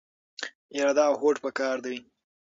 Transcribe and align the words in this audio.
اراده 0.75 1.03
او 1.09 1.15
هوډ 1.21 1.35
پکار 1.45 1.77
دی. 1.85 1.97